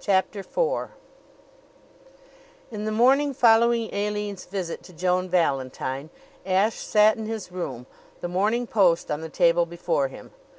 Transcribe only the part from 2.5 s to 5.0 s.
In the morning following Aline's visit to